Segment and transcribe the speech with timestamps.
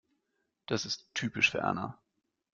[0.65, 2.01] Das ist typisch für Erna.